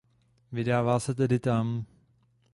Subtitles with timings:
[0.51, 1.85] Vydává se tedy tam.